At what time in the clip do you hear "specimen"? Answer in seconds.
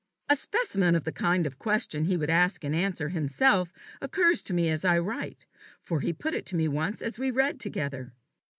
0.35-0.95